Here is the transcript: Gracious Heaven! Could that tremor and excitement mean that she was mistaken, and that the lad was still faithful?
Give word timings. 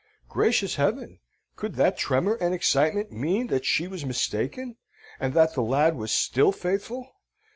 Gracious 0.27 0.77
Heaven! 0.77 1.19
Could 1.55 1.75
that 1.75 1.95
tremor 1.95 2.33
and 2.41 2.55
excitement 2.55 3.11
mean 3.11 3.45
that 3.53 3.65
she 3.67 3.87
was 3.87 4.03
mistaken, 4.03 4.77
and 5.19 5.35
that 5.35 5.53
the 5.53 5.61
lad 5.61 5.95
was 5.95 6.11
still 6.11 6.51
faithful? 6.51 7.07